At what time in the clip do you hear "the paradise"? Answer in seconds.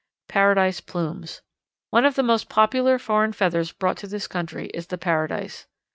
4.87-5.67